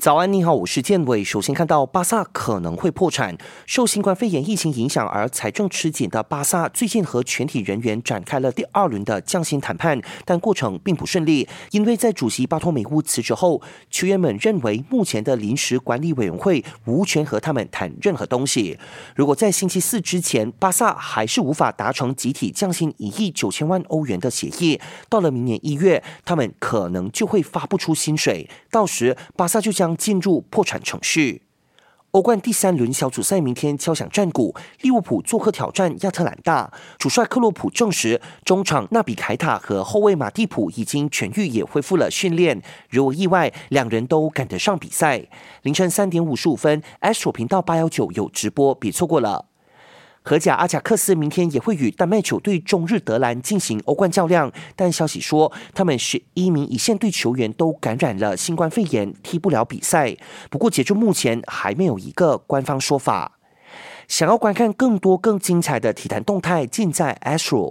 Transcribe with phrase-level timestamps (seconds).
[0.00, 1.22] 早安，你好，我是建伟。
[1.22, 13.60] 首先看到巴萨可能会破产，受新冠肺炎疫情影响而财政吃紧的巴萨，最近和全体人员展开了第二轮的降薪谈判，但过程并不顺利，因为在主席巴托梅乌辞职后，
[13.90, 18.78] 球员们认为目前的临时管理委员会无权和他们谈任何东西。
[19.14, 24.80] 如果在星期四之前，巴萨还是无法达成集体降薪一亿九千万欧元的协议，
[25.10, 29.89] 到了明年一月，他们可能就会发不出薪水，到时巴萨就将。
[29.96, 31.42] 进入破产程序。
[32.12, 36.72] 欧冠第三轮小组赛明天敲响战鼓，利物浦做客挑战亚特兰大。
[36.98, 42.60] 主帅克洛普证实，中场纳比凯塔和后卫马蒂普已经痊愈，也恢复了训练。
[42.88, 45.28] 如无意外，两人都赶得上比赛。
[45.62, 49.49] 凌晨三点五十五分，Astro 频道八幺九有直播，别错过了。
[50.22, 60.14] 荷甲阿贾克斯明天也会与丹麦球队中日德兰进行欧冠较量，但消息说他们十一名一线队球员都感染了新冠肺炎，踢不了比赛。
[60.50, 63.38] 不过截至目前还没有一个官方说法。
[64.08, 67.68] 想要观看更多更精彩的体坛动态，尽在 Astro。